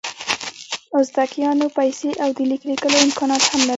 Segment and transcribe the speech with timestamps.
[0.99, 3.69] ازتکیانو پیسې او د لیک لیکلو امکانات هم لرل.